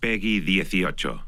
Peggy 0.00 0.40
18. 0.40 1.24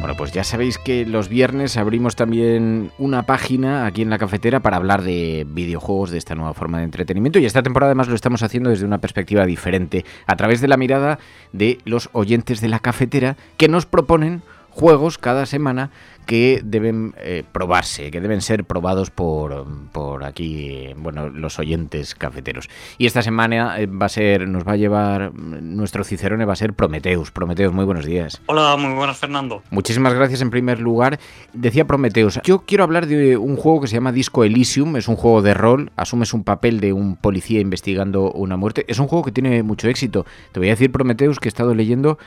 Bueno, 0.00 0.16
pues 0.16 0.32
ya 0.32 0.44
sabéis 0.44 0.78
que 0.78 1.04
los 1.04 1.28
viernes 1.28 1.76
abrimos 1.76 2.16
también 2.16 2.92
una 2.96 3.24
página 3.24 3.86
aquí 3.86 4.02
en 4.02 4.10
la 4.10 4.18
cafetera 4.18 4.60
para 4.60 4.76
hablar 4.76 5.02
de 5.02 5.44
videojuegos, 5.48 6.10
de 6.10 6.18
esta 6.18 6.34
nueva 6.34 6.54
forma 6.54 6.78
de 6.78 6.84
entretenimiento. 6.84 7.40
Y 7.40 7.44
esta 7.44 7.62
temporada 7.62 7.90
además 7.90 8.08
lo 8.08 8.14
estamos 8.14 8.42
haciendo 8.42 8.70
desde 8.70 8.86
una 8.86 9.00
perspectiva 9.00 9.44
diferente, 9.44 10.04
a 10.26 10.36
través 10.36 10.60
de 10.60 10.68
la 10.68 10.76
mirada 10.76 11.18
de 11.52 11.78
los 11.84 12.08
oyentes 12.12 12.60
de 12.60 12.68
la 12.68 12.78
cafetera 12.78 13.36
que 13.56 13.68
nos 13.68 13.84
proponen 13.84 14.42
juegos 14.76 15.16
cada 15.16 15.46
semana 15.46 15.90
que 16.26 16.60
deben 16.62 17.14
eh, 17.18 17.44
probarse, 17.50 18.10
que 18.10 18.20
deben 18.20 18.42
ser 18.42 18.64
probados 18.64 19.10
por, 19.10 19.64
por 19.92 20.24
aquí, 20.24 20.92
bueno, 20.96 21.30
los 21.30 21.58
oyentes 21.58 22.14
cafeteros. 22.14 22.68
Y 22.98 23.06
esta 23.06 23.22
semana 23.22 23.80
eh, 23.80 23.86
va 23.86 24.06
a 24.06 24.10
ser, 24.10 24.46
nos 24.46 24.66
va 24.66 24.72
a 24.72 24.76
llevar, 24.76 25.32
nuestro 25.32 26.04
Cicerone 26.04 26.44
va 26.44 26.52
a 26.52 26.56
ser 26.56 26.74
Prometeus. 26.74 27.30
Prometeus, 27.30 27.72
muy 27.72 27.86
buenos 27.86 28.04
días. 28.04 28.42
Hola, 28.46 28.76
muy 28.76 28.92
buenas, 28.94 29.16
Fernando. 29.16 29.62
Muchísimas 29.70 30.12
gracias 30.12 30.42
en 30.42 30.50
primer 30.50 30.78
lugar. 30.78 31.18
Decía 31.54 31.86
Prometeus, 31.86 32.40
yo 32.44 32.64
quiero 32.66 32.84
hablar 32.84 33.06
de 33.06 33.38
un 33.38 33.56
juego 33.56 33.80
que 33.80 33.86
se 33.86 33.94
llama 33.94 34.12
Disco 34.12 34.44
Elysium, 34.44 34.96
es 34.96 35.08
un 35.08 35.16
juego 35.16 35.40
de 35.40 35.54
rol, 35.54 35.90
asumes 35.96 36.34
un 36.34 36.44
papel 36.44 36.80
de 36.80 36.92
un 36.92 37.16
policía 37.16 37.60
investigando 37.60 38.30
una 38.32 38.58
muerte. 38.58 38.84
Es 38.88 38.98
un 38.98 39.06
juego 39.06 39.24
que 39.24 39.32
tiene 39.32 39.62
mucho 39.62 39.88
éxito. 39.88 40.26
Te 40.52 40.60
voy 40.60 40.68
a 40.68 40.72
decir, 40.72 40.92
Prometeus, 40.92 41.40
que 41.40 41.48
he 41.48 41.50
estado 41.50 41.74
leyendo, 41.74 42.18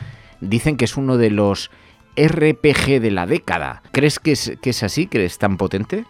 dicen 0.41 0.77
que 0.77 0.85
es 0.85 0.97
uno 0.97 1.17
de 1.17 1.29
los 1.29 1.69
RPG 2.27 2.99
de 3.01 3.11
la 3.11 3.25
década. 3.25 3.81
¿Crees 3.91 4.19
que 4.19 4.33
es, 4.33 4.53
que 4.61 4.71
es 4.71 4.83
así, 4.83 5.07
que 5.07 5.23
es 5.25 5.37
tan 5.37 5.57
potente? 5.57 6.05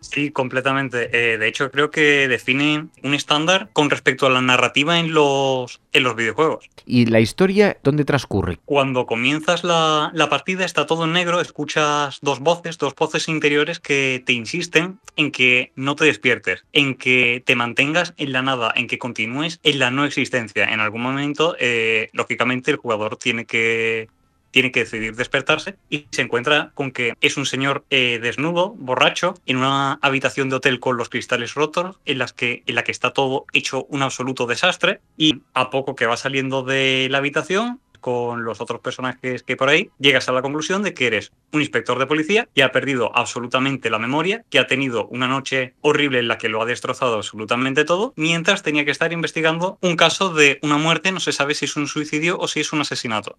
Sí, 0.00 0.30
completamente. 0.30 1.10
Eh, 1.12 1.38
de 1.38 1.48
hecho, 1.48 1.70
creo 1.70 1.90
que 1.90 2.28
define 2.28 2.86
un 3.02 3.14
estándar 3.14 3.68
con 3.72 3.90
respecto 3.90 4.26
a 4.26 4.30
la 4.30 4.40
narrativa 4.40 4.98
en 4.98 5.12
los, 5.12 5.80
en 5.92 6.02
los 6.04 6.14
videojuegos. 6.14 6.70
¿Y 6.86 7.06
la 7.06 7.20
historia 7.20 7.78
dónde 7.82 8.04
transcurre? 8.04 8.58
Cuando 8.64 9.06
comienzas 9.06 9.64
la, 9.64 10.10
la, 10.14 10.28
partida 10.28 10.64
está 10.64 10.86
todo 10.86 11.04
en 11.04 11.12
negro, 11.12 11.40
escuchas 11.40 12.18
dos 12.22 12.38
voces, 12.40 12.78
dos 12.78 12.94
voces 12.94 13.28
interiores 13.28 13.80
que 13.80 14.22
te 14.24 14.32
insisten 14.32 15.00
en 15.16 15.32
que 15.32 15.72
no 15.74 15.96
te 15.96 16.04
despiertes, 16.04 16.64
en 16.72 16.94
que 16.94 17.42
te 17.44 17.56
mantengas 17.56 18.14
en 18.18 18.32
la 18.32 18.42
nada, 18.42 18.72
en 18.76 18.86
que 18.86 18.98
continúes 18.98 19.58
en 19.64 19.80
la 19.80 19.90
no 19.90 20.04
existencia. 20.04 20.64
En 20.64 20.80
algún 20.80 21.02
momento, 21.02 21.56
eh, 21.58 22.08
lógicamente, 22.12 22.70
el 22.70 22.76
jugador 22.76 23.16
tiene 23.16 23.46
que 23.46 24.08
tiene 24.50 24.72
que 24.72 24.80
decidir 24.80 25.14
despertarse 25.14 25.76
y 25.90 26.06
se 26.10 26.22
encuentra 26.22 26.72
con 26.74 26.90
que 26.90 27.14
es 27.20 27.36
un 27.36 27.46
señor 27.46 27.84
eh, 27.90 28.18
desnudo, 28.22 28.74
borracho, 28.78 29.34
en 29.46 29.58
una 29.58 29.98
habitación 30.02 30.48
de 30.48 30.56
hotel 30.56 30.80
con 30.80 30.96
los 30.96 31.08
cristales 31.08 31.54
rotos, 31.54 31.98
en, 32.04 32.18
las 32.18 32.32
que, 32.32 32.62
en 32.66 32.74
la 32.74 32.84
que 32.84 32.92
está 32.92 33.12
todo 33.12 33.46
hecho 33.52 33.84
un 33.88 34.02
absoluto 34.02 34.46
desastre 34.46 35.00
y 35.16 35.42
a 35.54 35.70
poco 35.70 35.94
que 35.94 36.06
va 36.06 36.16
saliendo 36.16 36.62
de 36.62 37.08
la 37.10 37.18
habitación 37.18 37.80
con 38.00 38.44
los 38.44 38.60
otros 38.60 38.80
personajes 38.80 39.42
que 39.42 39.56
por 39.56 39.68
ahí, 39.68 39.90
llegas 39.98 40.28
a 40.28 40.32
la 40.32 40.42
conclusión 40.42 40.82
de 40.82 40.94
que 40.94 41.06
eres 41.06 41.32
un 41.52 41.60
inspector 41.60 41.98
de 41.98 42.06
policía 42.06 42.48
que 42.54 42.62
ha 42.62 42.72
perdido 42.72 43.10
absolutamente 43.16 43.90
la 43.90 43.98
memoria, 43.98 44.44
que 44.50 44.58
ha 44.58 44.66
tenido 44.66 45.06
una 45.08 45.28
noche 45.28 45.74
horrible 45.80 46.20
en 46.20 46.28
la 46.28 46.38
que 46.38 46.48
lo 46.48 46.62
ha 46.62 46.66
destrozado 46.66 47.16
absolutamente 47.16 47.84
todo, 47.84 48.12
mientras 48.16 48.62
tenía 48.62 48.84
que 48.84 48.90
estar 48.90 49.12
investigando 49.12 49.78
un 49.80 49.96
caso 49.96 50.32
de 50.32 50.58
una 50.62 50.78
muerte, 50.78 51.12
no 51.12 51.20
se 51.20 51.32
sabe 51.32 51.54
si 51.54 51.64
es 51.64 51.76
un 51.76 51.88
suicidio 51.88 52.38
o 52.38 52.48
si 52.48 52.60
es 52.60 52.72
un 52.72 52.80
asesinato. 52.80 53.36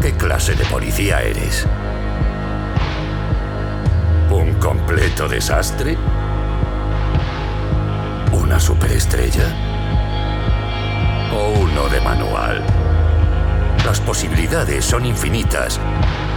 ¿Qué 0.00 0.12
clase 0.16 0.54
de 0.54 0.64
policía 0.64 1.20
eres? 1.20 1.66
¿Un 4.30 4.54
completo 4.54 5.28
desastre? 5.28 5.98
¿Una 8.32 8.58
superestrella? 8.58 9.44
¿O 11.34 11.50
uno 11.50 11.88
de 11.88 12.00
manual? 12.00 12.64
Las 13.84 14.00
posibilidades 14.00 14.86
son 14.86 15.04
infinitas 15.04 15.78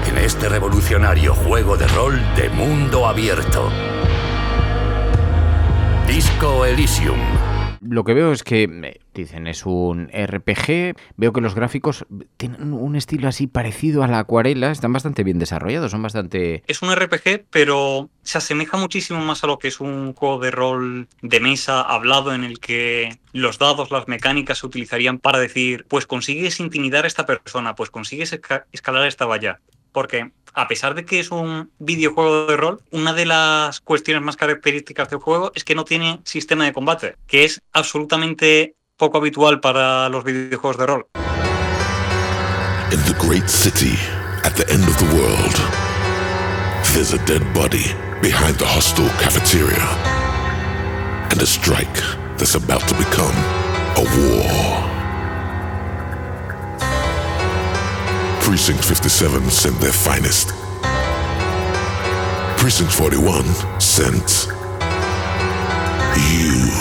en 0.09 0.17
este 0.17 0.49
revolucionario 0.49 1.33
juego 1.33 1.77
de 1.77 1.87
rol 1.87 2.21
de 2.35 2.49
mundo 2.49 3.07
abierto. 3.07 3.69
Disco 6.05 6.65
Elysium 6.65 7.42
lo 7.93 8.03
que 8.03 8.13
veo 8.13 8.31
es 8.31 8.43
que, 8.43 8.99
dicen, 9.13 9.47
es 9.47 9.65
un 9.65 10.09
RPG. 10.09 10.95
Veo 11.15 11.31
que 11.31 11.41
los 11.41 11.53
gráficos 11.53 12.05
tienen 12.37 12.73
un 12.73 12.95
estilo 12.95 13.27
así 13.27 13.47
parecido 13.47 14.03
a 14.03 14.07
la 14.07 14.19
acuarela. 14.19 14.71
Están 14.71 14.93
bastante 14.93 15.23
bien 15.23 15.39
desarrollados, 15.39 15.91
son 15.91 16.01
bastante... 16.01 16.63
Es 16.67 16.81
un 16.81 16.93
RPG, 16.93 17.45
pero 17.49 18.09
se 18.23 18.39
asemeja 18.39 18.77
muchísimo 18.77 19.19
más 19.21 19.43
a 19.43 19.47
lo 19.47 19.59
que 19.59 19.67
es 19.67 19.79
un 19.79 20.13
juego 20.13 20.39
de 20.39 20.51
rol 20.51 21.07
de 21.21 21.39
mesa 21.39 21.81
hablado 21.81 22.33
en 22.33 22.43
el 22.43 22.59
que 22.59 23.19
los 23.31 23.59
dados, 23.59 23.91
las 23.91 24.07
mecánicas 24.07 24.59
se 24.59 24.65
utilizarían 24.65 25.19
para 25.19 25.39
decir, 25.39 25.85
pues 25.87 26.07
consigues 26.07 26.59
intimidar 26.59 27.03
a 27.03 27.07
esta 27.07 27.25
persona, 27.25 27.75
pues 27.75 27.89
consigues 27.91 28.37
escalar 28.71 29.07
esta 29.07 29.25
valla. 29.25 29.59
Porque 29.93 30.31
a 30.53 30.67
pesar 30.67 30.95
de 30.95 31.05
que 31.05 31.19
es 31.19 31.31
un 31.31 31.71
videojuego 31.79 32.47
de 32.47 32.57
rol, 32.57 32.81
una 32.91 33.13
de 33.13 33.25
las 33.25 33.79
cuestiones 33.79 34.21
más 34.21 34.35
características 34.35 35.09
del 35.09 35.19
juego 35.19 35.51
es 35.55 35.63
que 35.63 35.75
no 35.75 35.85
tiene 35.85 36.19
sistema 36.25 36.65
de 36.65 36.73
combate, 36.73 37.15
que 37.27 37.45
es 37.45 37.61
absolutamente 37.71 38.75
poco 38.97 39.17
habitual 39.19 39.59
para 39.61 40.09
los 40.09 40.23
videojuegos 40.23 40.77
de 40.77 40.85
rol. 40.85 41.05
In 42.91 42.99
the 43.05 43.15
great 43.25 43.47
city, 43.47 43.97
at 44.43 44.53
the 44.55 44.69
end 44.71 44.83
of 44.87 44.97
the 44.97 45.15
world, 45.15 45.55
there's 46.93 47.13
a 47.13 47.25
dead 47.25 47.41
body 47.53 47.95
behind 48.21 48.57
the 48.57 48.65
hostile 48.65 49.09
cafeteria. 49.19 49.87
And 51.31 51.41
a 51.41 51.47
strike 51.47 52.01
that's 52.37 52.53
about 52.53 52.87
to 52.87 52.95
become 52.95 53.35
a 53.97 54.03
war. 54.03 54.92
Precinct 58.53 58.83
57 58.83 59.49
sent 59.49 59.79
their 59.79 59.91
finest. 59.91 60.51
Precinct 62.55 62.91
41 62.95 63.43
sent 63.79 64.47
you. 66.15 66.71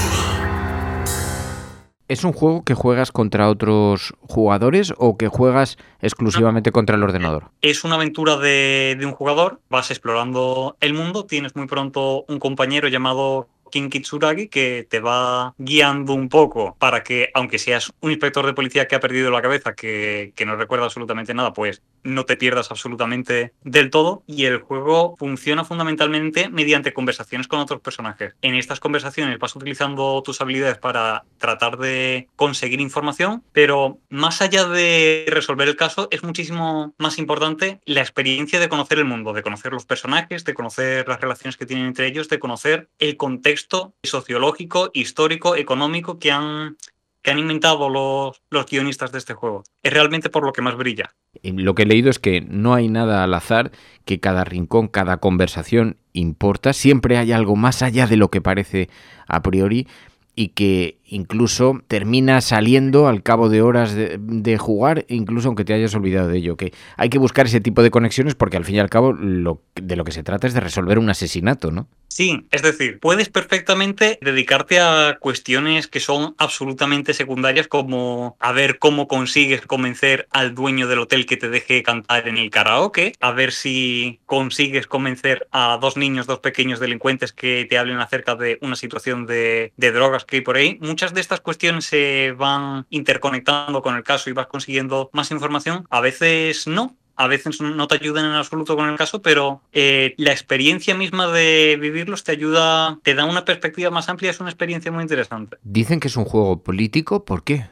¿Es 2.09 2.25
un 2.25 2.35
juego 2.35 2.63
que 2.63 2.75
juegas 2.75 3.11
contra 3.11 3.49
otros 3.49 4.13
jugadores 4.21 4.93
o 4.99 5.17
que 5.17 5.29
juegas 5.29 5.79
exclusivamente 6.03 6.73
contra 6.73 6.97
el 6.97 7.03
ordenador? 7.03 7.45
Es 7.63 7.85
una 7.85 7.95
aventura 7.95 8.37
de, 8.37 8.95
de 9.01 9.07
un 9.07 9.13
jugador, 9.13 9.63
vas 9.71 9.91
explorando 9.91 10.77
el 10.81 10.93
mundo, 10.93 11.25
tienes 11.25 11.57
muy 11.57 11.67
pronto 11.69 12.27
un 12.29 12.39
compañero 12.39 12.89
llamado 12.89 13.49
King 13.73 13.89
Kitsuragi 13.89 14.49
que 14.49 14.87
te 14.89 15.01
va 15.01 15.55
guiando 15.59 16.15
un 16.15 16.29
poco 16.29 16.77
para 16.79 17.03
que, 17.03 17.31
aunque 17.35 17.59
seas 17.59 17.91
un 18.01 18.13
inspector 18.13 18.47
de 18.47 18.53
policía 18.55 18.87
que 18.87 18.95
ha 18.95 19.01
perdido 19.01 19.33
la 19.33 19.43
cabeza, 19.43 19.75
que, 19.75 20.33
que 20.37 20.47
no 20.47 20.55
recuerda 20.57 20.85
absolutamente 20.85 21.35
nada, 21.35 21.53
pues 21.53 21.83
no 22.03 22.25
te 22.25 22.37
pierdas 22.37 22.71
absolutamente 22.71 23.53
del 23.63 23.91
todo. 23.91 24.23
Y 24.27 24.45
el 24.45 24.59
juego 24.59 25.17
funciona 25.19 25.65
fundamentalmente 25.65 26.49
mediante 26.49 26.93
conversaciones 26.93 27.49
con 27.49 27.61
otros 27.61 27.81
personajes. 27.81 28.35
En 28.43 28.55
estas 28.55 28.81
conversaciones 28.81 29.39
vas 29.39 29.57
utilizando 29.57 30.23
tus 30.23 30.41
habilidades 30.41 30.79
para 30.79 31.25
tratar 31.39 31.79
de 31.79 32.29
conseguir 32.37 32.81
información, 32.81 33.43
pero 33.53 33.99
más 34.09 34.43
allá 34.43 34.67
de 34.67 35.25
resolver 35.29 35.69
el 35.69 35.77
caso, 35.77 36.09
es 36.11 36.23
muchísimo 36.23 36.95
más 36.99 37.19
importante 37.19 37.81
la 37.85 38.01
experiencia 38.01 38.61
de 38.61 38.69
conocer 38.69 38.99
el 38.99 39.05
mundo, 39.05 39.33
de 39.33 39.43
conocer 39.43 39.73
los 39.73 39.87
personajes, 39.87 40.45
de 40.45 40.55
conocer 40.55 41.09
las 41.09 41.21
relaciones 41.21 41.57
que 41.57 41.67
tienen 41.67 41.87
entre 41.87 42.07
ellos, 42.07 42.29
de 42.29 42.39
conocer 42.39 42.89
el 42.99 43.17
contexto 43.17 43.95
sociológico, 44.03 44.91
histórico, 44.93 45.57
económico 45.57 46.19
que 46.19 46.33
han 46.33 46.77
que 47.23 47.31
han 47.31 47.39
inventado 47.39 47.89
los, 47.89 48.43
los 48.51 48.67
guionistas 48.67 49.13
de 49.13 49.19
este 49.19 49.35
juego. 49.35 49.65
Es 49.83 49.93
realmente 49.93 50.29
por 50.29 50.45
lo 50.45 50.53
que 50.53 50.63
más 50.63 50.77
brilla. 50.77 51.15
Lo 51.43 51.75
que 51.75 51.83
he 51.83 51.87
leído 51.87 52.11
es 52.11 52.19
que 52.19 52.41
no 52.41 52.75
hay 52.75 52.89
nada 52.89 53.23
al 53.23 53.35
azar, 53.35 53.71
que 54.05 54.21
cada 54.21 54.45
rincón, 54.45 54.89
cada 54.89 55.19
conversación 55.19 55.97
importa, 56.13 56.73
siempre 56.73 57.17
hay 57.17 57.33
algo 57.33 57.57
más 57.57 57.83
allá 57.83 58.07
de 58.07 58.17
lo 58.17 58.31
que 58.31 58.41
parece 58.41 58.91
a 59.27 59.43
priori 59.43 59.87
y 60.35 60.49
que 60.49 60.99
incluso 61.13 61.83
termina 61.89 62.41
saliendo 62.41 63.07
al 63.07 63.23
cabo 63.23 63.49
de 63.49 63.61
horas 63.61 63.95
de, 63.95 64.59
jugar, 64.59 65.05
incluso 65.09 65.49
aunque 65.49 65.65
te 65.65 65.75
hayas 65.75 65.95
olvidado 65.95 66.29
de 66.29 66.39
ello. 66.39 66.57
Que 66.57 66.73
hay 66.97 67.11
que 67.11 67.19
buscar 67.19 67.47
ese 67.47 67.61
tipo 67.61 67.83
de 67.83 67.91
conexiones 67.91 68.35
porque 68.35 68.57
al 68.57 68.65
fin 68.65 68.77
y 68.77 68.81
al 68.81 68.91
cabo 68.91 69.13
lo, 69.13 69.61
de 69.75 69.97
lo 69.97 70.05
que 70.05 70.13
se 70.13 70.23
trata 70.23 70.47
es 70.47 70.55
de 70.55 70.61
resolver 70.61 70.99
un 70.99 71.11
asesinato, 71.11 71.71
¿no? 71.71 71.87
Sí, 72.09 72.47
es 72.51 72.61
decir, 72.61 72.99
puedes 73.01 73.31
perfectamente 73.31 74.19
dedicarte 74.21 74.81
a 74.81 75.17
cuestiones 75.19 75.87
que 75.87 75.99
son 75.99 76.35
absolutamente 76.37 77.15
secundarias 77.15 77.69
como 77.69 78.37
a 78.39 78.53
ver 78.53 78.79
cómo 78.79 79.09
consigues 79.09 79.63
convencer 79.63 80.29
al 80.31 80.55
dueño 80.55 80.89
del 80.89 80.99
hotel 80.99 81.25
que 81.25 81.39
te 81.39 81.49
deje 81.49 81.83
cantar 81.83 82.29
en 82.29 82.37
el 82.37 82.51
karaoke, 82.51 83.15
a 83.19 83.33
ver 83.33 83.51
si 83.51 84.21
consigues 84.27 84.87
convencer 84.87 85.49
a 85.53 85.79
dos 85.81 85.97
niños, 85.97 86.27
dos 86.27 86.41
pequeños 86.41 86.81
delincuentes 86.81 87.33
que 87.33 87.67
te 87.69 87.79
hablen 87.79 87.99
acerca 87.99 88.35
de 88.35 88.59
una 88.61 88.77
situación 88.77 89.25
de, 89.25 89.73
de 89.79 89.93
drogas 89.93 90.27
que 90.27 90.37
hay 90.37 90.43
por 90.43 90.57
ahí. 90.57 90.79
Muchas 90.83 91.02
de 91.11 91.21
estas 91.21 91.41
cuestiones 91.41 91.87
se 91.87 92.33
van 92.33 92.87
interconectando 92.89 93.83
con 93.83 93.97
el 93.97 94.05
caso 94.05 94.31
y 94.31 94.33
vas 94.33 94.47
consiguiendo 94.47 95.11
más 95.13 95.33
información. 95.33 95.87
A 95.91 96.01
veces 96.01 96.69
no, 96.69 96.97
a 97.17 97.27
veces 97.27 97.61
no 97.61 97.89
te 97.89 97.97
ayudan 97.97 98.27
en 98.27 98.33
absoluto 98.33 98.77
con 98.77 98.89
el 98.89 98.97
caso, 98.97 99.21
pero 99.21 99.63
eh, 99.73 100.15
la 100.17 100.33
experiencia 100.33 100.95
misma 100.95 101.29
de 101.29 101.77
vivirlos 101.81 102.25
te 102.25 102.33
ayuda, 102.33 102.99
te 103.03 103.15
da 103.15 103.25
una 103.25 103.45
perspectiva 103.45 103.91
más 103.91 104.09
amplia, 104.09 104.31
es 104.31 104.41
una 104.41 104.51
experiencia 104.51 104.93
muy 104.93 105.03
interesante. 105.03 105.57
Dicen 105.63 106.01
que 106.01 106.09
es 106.09 106.17
un 106.17 106.25
juego 106.25 106.63
político, 106.63 107.25
¿por 107.25 107.45
qué? 107.45 107.67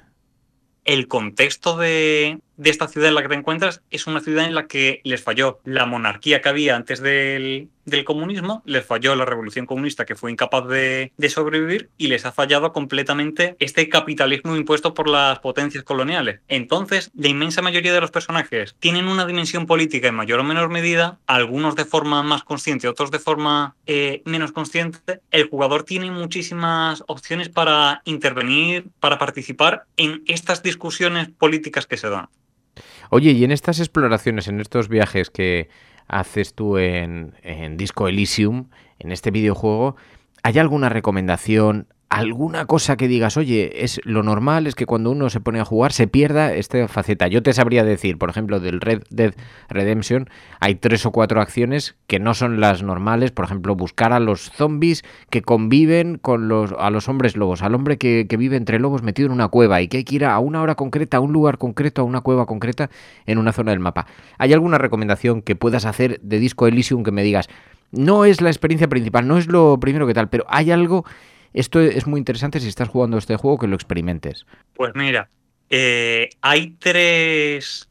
El 0.85 1.09
contexto 1.09 1.77
de, 1.77 2.41
de 2.57 2.71
esta 2.71 2.89
ciudad 2.89 3.09
en 3.09 3.15
la 3.15 3.23
que 3.23 3.29
te 3.29 3.35
encuentras 3.35 3.83
es 3.91 4.07
una 4.07 4.21
ciudad 4.21 4.47
en 4.47 4.55
la 4.55 4.67
que 4.67 5.01
les 5.05 5.23
falló 5.23 5.61
la 5.65 5.87
monarquía 5.87 6.41
que 6.41 6.49
había 6.49 6.75
antes 6.75 7.01
del, 7.01 7.69
del 7.91 8.05
comunismo, 8.05 8.63
les 8.65 8.85
falló 8.85 9.15
la 9.15 9.25
revolución 9.25 9.67
comunista 9.67 10.07
que 10.07 10.15
fue 10.15 10.31
incapaz 10.31 10.67
de, 10.69 11.13
sobrevivir 11.29 11.91
y 11.97 12.09
les 12.09 12.27
ha 12.27 12.33
fallado 12.33 12.73
completamente 12.73 13.57
este 13.61 13.89
capitalismo 13.89 14.57
impuesto 14.57 14.95
por 14.95 15.09
las 15.09 15.39
potencias 15.41 15.85
coloniales. 15.85 16.41
Entonces, 16.49 17.11
la 17.15 17.29
inmensa 17.29 17.63
mayoría 17.63 17.93
de 17.93 18.01
los 18.01 18.11
personajes 18.11 18.75
tienen 18.81 19.07
una 19.07 19.27
dimensión 19.27 19.67
política 19.67 20.09
en 20.09 20.15
mayor 20.15 20.41
o 20.41 20.45
menor 20.45 20.71
medida, 20.71 21.19
algunos 21.27 21.77
de 21.77 21.85
forma 21.85 22.23
más 22.23 22.43
consciente, 22.43 22.89
otros 22.89 23.11
de 23.11 23.19
forma 23.19 23.77
eh, 23.87 24.23
menos 24.25 24.53
consciente. 24.53 25.21
El 25.31 25.49
jugador 25.49 25.85
tiene 25.85 26.11
muchísimas 26.11 27.05
opciones 27.07 27.49
para 27.49 28.03
intervenir, 28.05 28.87
para 28.99 29.19
participar 29.19 29.85
en 29.97 30.23
estas 30.27 30.63
discusiones 30.63 31.29
políticas 31.29 31.87
que 31.87 31.97
se 31.97 32.09
dan. 32.09 32.29
Oye, 33.11 33.33
y 33.33 33.45
en 33.45 33.51
estas 33.51 33.81
exploraciones, 33.81 34.49
en 34.49 34.61
estos 34.61 34.89
viajes 34.89 35.31
que 35.31 35.69
haces 36.09 36.55
tú 36.55 36.79
en, 36.79 37.35
en 37.43 37.77
Disco 37.77 38.09
Elysium, 38.09 38.69
en 38.99 39.13
este 39.13 39.31
videojuego, 39.31 39.97
¿hay 40.43 40.59
alguna 40.59 40.89
recomendación, 40.89 41.87
alguna 42.11 42.67
cosa 42.67 42.97
que 42.97 43.07
digas, 43.07 43.37
oye, 43.37 43.85
es 43.85 44.01
lo 44.05 44.25
normal 44.25 44.67
es 44.67 44.75
que 44.75 44.85
cuando 44.85 45.13
uno 45.13 45.31
se 45.31 45.41
pone 45.41 45.61
a 45.61 45.65
jugar 45.65 45.93
se 45.93 46.09
pierda 46.09 46.53
esta 46.53 46.89
faceta. 46.89 47.29
Yo 47.29 47.41
te 47.43 47.53
sabría 47.53 47.85
decir, 47.85 48.19
por 48.19 48.29
ejemplo, 48.29 48.59
del 48.59 48.81
Red 48.81 49.05
Dead 49.11 49.33
Redemption, 49.69 50.29
hay 50.59 50.75
tres 50.75 51.07
o 51.07 51.13
cuatro 51.13 51.41
acciones 51.41 51.95
que 52.09 52.19
no 52.19 52.35
son 52.35 52.61
las 52.61 52.83
normales, 52.83 53.31
por 53.31 53.45
ejemplo, 53.45 53.77
buscar 53.77 54.13
a 54.13 54.19
los 54.19 54.51
zombies 54.51 55.05
que 55.31 55.43
conviven 55.43 56.19
con 56.19 56.49
los 56.49 56.73
a 56.79 56.91
los 56.91 57.09
hombres 57.09 57.37
lobos, 57.37 57.63
al 57.63 57.77
hombre 57.77 57.97
que, 57.97 58.27
que 58.29 58.37
vive 58.37 58.57
entre 58.57 58.81
lobos 58.81 59.05
metido 59.05 59.27
en 59.27 59.33
una 59.33 59.47
cueva 59.47 59.81
y 59.81 59.87
que 59.87 59.99
hay 59.99 60.05
que 60.05 60.17
ir 60.17 60.25
a 60.25 60.37
una 60.41 60.63
hora 60.63 60.75
concreta, 60.75 61.19
a 61.19 61.21
un 61.21 61.33
lugar 61.33 61.59
concreto, 61.59 62.03
a 62.03 62.05
una 62.05 62.23
cueva 62.23 62.45
concreta 62.45 62.91
en 63.25 63.39
una 63.39 63.53
zona 63.53 63.71
del 63.71 63.81
mapa. 63.81 64.07
¿Hay 64.37 64.53
alguna 64.53 64.79
recomendación 64.79 65.43
que 65.43 65.55
puedas 65.55 65.85
hacer 65.85 66.21
de 66.23 66.41
Disco 66.41 66.67
Elysium 66.67 67.05
que 67.05 67.13
me 67.13 67.23
digas, 67.23 67.49
no 67.93 68.25
es 68.25 68.41
la 68.41 68.51
experiencia 68.51 68.89
principal, 68.89 69.29
no 69.29 69.39
es 69.39 69.47
lo 69.47 69.79
primero 69.79 70.09
que 70.09 70.15
tal, 70.15 70.29
pero 70.29 70.45
hay 70.49 70.73
algo 70.73 71.05
esto 71.53 71.81
es 71.81 72.07
muy 72.07 72.19
interesante 72.19 72.61
si 72.61 72.69
estás 72.69 72.89
jugando 72.89 73.19
este 73.19 73.37
juego 73.37 73.59
que 73.59 73.67
lo 73.67 73.75
experimentes. 73.75 74.47
Pues 74.75 74.93
mira, 74.95 75.31
eh, 75.69 76.31
hay 76.41 76.77
tres, 76.79 77.89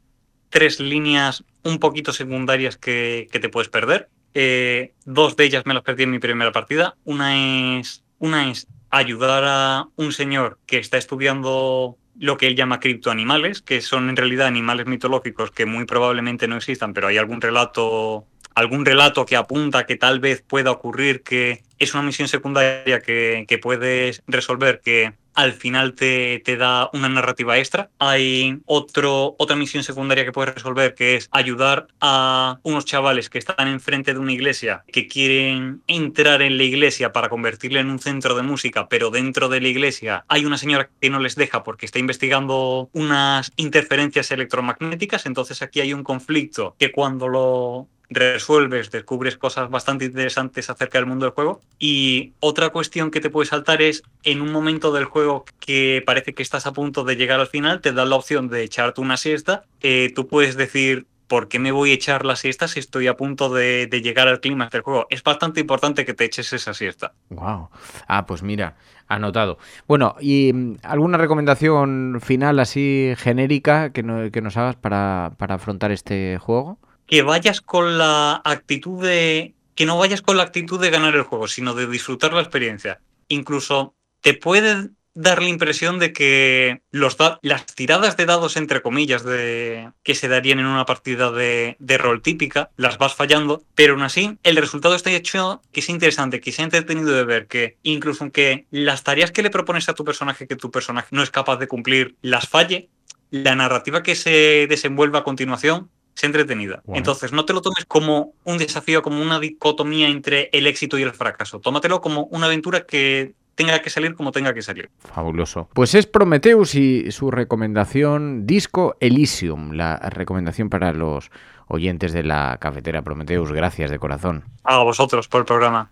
tres, 0.50 0.79
líneas 0.79 1.44
un 1.63 1.79
poquito 1.79 2.13
secundarias 2.13 2.77
que, 2.77 3.27
que 3.31 3.39
te 3.39 3.50
puedes 3.50 3.69
perder. 3.69 4.09
Eh, 4.33 4.94
dos 5.06 5.35
de 5.35 5.45
ellas 5.45 5.65
me 5.65 5.73
las 5.73 5.83
perdí 5.83 6.03
en 6.03 6.11
mi 6.11 6.19
primera 6.19 6.51
partida. 6.51 6.95
Una 7.03 7.79
es, 7.79 8.03
una 8.19 8.50
es 8.50 8.67
ayudar 8.89 9.44
a 9.45 9.88
un 9.95 10.11
señor 10.11 10.59
que 10.65 10.77
está 10.77 10.97
estudiando 10.97 11.97
lo 12.17 12.38
que 12.38 12.47
él 12.47 12.56
llama 12.56 12.79
criptoanimales, 12.79 13.61
que 13.61 13.81
son 13.81 14.09
en 14.09 14.17
realidad 14.17 14.47
animales 14.47 14.88
mitológicos 14.88 15.51
que 15.51 15.65
muy 15.65 15.85
probablemente 15.85 16.47
no 16.47 16.57
existan, 16.57 16.94
pero 16.94 17.07
hay 17.07 17.17
algún 17.17 17.39
relato 17.39 18.25
algún 18.59 18.85
relato 18.85 19.25
que 19.25 19.35
apunta 19.35 19.85
que 19.85 19.95
tal 19.95 20.19
vez 20.19 20.41
pueda 20.41 20.71
ocurrir, 20.71 21.23
que 21.23 21.63
es 21.79 21.94
una 21.94 22.03
misión 22.03 22.27
secundaria 22.27 23.01
que, 23.01 23.59
puedes 23.61 24.21
resolver, 24.27 24.81
que 24.83 25.13
al 25.33 25.53
final 25.53 25.94
te, 25.94 26.41
te, 26.44 26.57
da 26.57 26.89
una 26.91 27.07
narrativa 27.07 27.57
extra. 27.57 27.89
Hay 28.00 28.59
otro, 28.65 29.35
otra 29.39 29.56
misión 29.56 29.83
secundaria 29.83 30.25
que 30.25 30.33
puedes 30.33 30.53
resolver 30.53 30.94
que 30.94 31.15
es 31.15 31.29
ayudar 31.31 31.88
a 32.01 32.59
unos 32.63 32.83
chavales 32.83 33.29
que 33.29 33.38
están 33.38 33.69
enfrente 33.69 34.13
de 34.13 34.19
una 34.19 34.33
iglesia 34.33 34.83
que 34.91 35.07
quieren 35.07 35.81
entrar 35.88 36.41
en 36.41 36.57
la 36.57 36.63
iglesia 36.63 37.13
para 37.13 37.29
convertirla 37.29 37.79
en 37.79 37.89
un 37.89 38.00
centro 38.00 38.35
de 38.35 38.44
música, 38.44 38.89
pero 38.89 39.09
dentro 39.09 39.47
de 39.47 39.61
la 39.61 39.69
iglesia 39.69 40.25
hay 40.27 40.45
una 40.45 40.57
señora 40.57 40.89
que 41.00 41.09
no 41.09 41.19
les 41.19 41.35
deja 41.35 41.63
porque 41.63 41.85
está 41.85 42.00
investigando 42.00 42.89
unas 42.91 43.53
interferencias 43.56 44.31
electromagnéticas. 44.31 45.25
Entonces 45.25 45.61
aquí 45.61 45.79
hay 45.79 45.94
un 45.94 46.03
conflicto 46.03 46.75
que 46.77 46.91
cuando 46.91 47.29
lo 47.29 47.88
resuelves, 48.09 48.91
descubres 48.91 49.38
cosas 49.38 49.69
bastante 49.69 50.06
interesantes 50.06 50.69
acerca 50.69 50.97
del 50.97 51.06
mundo 51.06 51.25
del 51.25 51.33
juego. 51.33 51.61
Y 51.77 52.33
otra 52.39 52.69
cuestión 52.69 53.11
que 53.11 53.21
te 53.21 53.29
puede 53.29 53.47
saltar 53.47 53.81
es 53.81 54.03
en 54.23 54.41
un 54.41 54.51
momento 54.51 54.91
del 54.91 55.06
juego 55.06 55.45
que 55.59 56.03
parece 56.06 56.33
que 56.33 56.44
estás 56.44 56.65
a 56.65 56.73
punto 56.73 57.03
de 57.03 57.15
llegar 57.15 57.39
al 57.39 57.47
final, 57.47 57.81
te 57.81 57.94
da 57.94 58.06
la 58.06 58.15
opción 58.15 58.50
de 58.50 58.63
echarte 58.63 59.01
una 59.01 59.17
siesta. 59.17 59.63
Eh, 59.81 60.11
tú 60.15 60.27
puedes 60.27 60.56
decir, 60.57 61.06
¿por 61.27 61.47
qué 61.47 61.59
me 61.59 61.71
voy 61.71 61.91
a 61.91 61.94
echar 61.94 62.25
la 62.25 62.35
siesta 62.35 62.67
si 62.67 62.79
estoy 62.79 63.07
a 63.07 63.15
punto 63.15 63.53
de, 63.53 63.88
de, 63.88 64.01
llegar 64.01 64.27
al 64.27 64.39
clima 64.39 64.67
del 64.71 64.81
juego? 64.81 65.06
Es 65.09 65.23
bastante 65.23 65.59
importante 65.59 66.04
que 66.04 66.16
te 66.16 66.25
eches 66.25 66.51
esa 66.54 66.73
siesta. 66.73 67.13
Wow. 67.30 67.69
Ah, 68.07 68.25
pues 68.25 68.42
mira, 68.42 68.75
anotado. 69.07 69.59
Bueno, 69.87 70.16
¿y 70.19 70.51
mm, 70.51 70.78
alguna 70.81 71.19
recomendación 71.19 72.19
final 72.21 72.59
así 72.59 73.13
genérica 73.18 73.92
que, 73.92 74.01
no, 74.01 74.31
que 74.31 74.42
nos 74.42 74.57
hagas 74.57 74.75
para, 74.75 75.33
para 75.37 75.56
afrontar 75.56 75.92
este 75.92 76.39
juego? 76.39 76.80
Que 77.09 77.23
vayas 77.23 77.59
con 77.61 77.97
la 77.97 78.39
actitud 78.45 79.04
de. 79.04 79.56
que 79.73 79.87
no 79.87 79.97
vayas 79.97 80.21
con 80.21 80.37
la 80.37 80.44
actitud 80.44 80.80
de 80.80 80.92
ganar 80.92 81.16
el 81.16 81.23
juego, 81.23 81.47
sino 81.47 81.73
de 81.73 81.87
disfrutar 81.87 82.33
la 82.33 82.42
experiencia. 82.42 83.01
Incluso 83.28 83.95
te 84.21 84.35
puede 84.35 84.89
dar 85.16 85.42
la 85.42 85.49
impresión 85.49 85.97
de 85.97 86.13
que 86.13 86.81
las 86.92 87.66
tiradas 87.66 88.16
de 88.16 88.28
dados, 88.28 88.57
entre 88.57 88.83
comillas, 88.83 89.23
de 89.23 89.92
que 90.04 90.13
se 90.13 90.28
darían 90.28 90.59
en 90.59 90.68
una 90.68 90.85
partida 90.85 91.31
de, 91.31 91.75
rol 91.97 92.21
típica, 92.21 92.69
las 92.78 92.99
vas 92.99 93.16
fallando, 93.16 93.63
pero 93.73 93.94
aún 93.94 94.04
así 94.04 94.37
el 94.44 94.56
resultado 94.57 94.94
está 94.94 95.09
hecho 95.09 95.63
que 95.71 95.80
es 95.80 95.89
interesante, 95.89 96.39
que 96.39 96.51
sea 96.51 96.66
entretenido 96.66 97.09
de 97.09 97.23
ver, 97.23 97.47
que 97.47 97.78
incluso 97.81 98.23
aunque 98.23 98.68
las 98.69 99.04
tareas 99.04 99.31
que 99.31 99.42
le 99.42 99.49
propones 99.49 99.89
a 99.89 99.95
tu 99.95 100.06
personaje, 100.06 100.47
que 100.47 100.56
tu 100.56 100.69
personaje 100.69 101.07
no 101.11 101.23
es 101.23 101.31
capaz 101.31 101.57
de 101.57 101.68
cumplir, 101.68 102.16
las 102.21 102.47
falle, 102.47 102.89
la 103.31 103.56
narrativa 103.56 104.04
que 104.04 104.16
se 104.16 104.68
desenvuelva 104.69 105.19
a 105.19 105.23
continuación 105.23 105.89
entretenida. 106.26 106.81
Entonces, 106.94 107.31
no 107.31 107.45
te 107.45 107.54
lo 107.54 107.61
tomes 107.61 107.85
como 107.85 108.33
un 108.44 108.57
desafío, 108.57 109.02
como 109.02 109.21
una 109.21 109.40
dicotomía 109.40 110.07
entre 110.07 110.49
el 110.54 110.68
éxito 110.68 110.97
y 110.97 111.04
el 111.04 111.14
fracaso. 111.14 111.59
Tómatelo 111.59 112.02
como 112.02 112.26
una 112.26 112.47
aventura 112.47 112.85
que 112.85 113.33
tenga 113.56 113.80
que 113.81 113.90
salir 113.90 114.16
como 114.16 114.31
tenga 114.31 114.54
que 114.54 114.61
salir. 114.61 114.90
Fabuloso. 114.99 115.68
Pues 115.73 115.94
es 115.94 116.07
Prometheus 116.07 116.76
y 116.76 117.11
su 117.11 117.30
recomendación 117.30 118.47
Disco 118.47 118.95
Elysium, 119.02 119.73
la 119.73 119.97
recomendación 119.97 120.69
para 120.69 120.94
los 120.94 121.30
oyentes 121.68 122.14
de 122.14 122.23
la 122.23 122.57
cafetera 122.61 123.02
Prometheus. 123.02 123.52
Gracias 123.52 123.92
de 123.92 123.99
corazón. 123.99 124.45
A 124.64 124.78
vosotros 124.83 125.28
por 125.28 125.42
el 125.42 125.45
programa. 125.45 125.92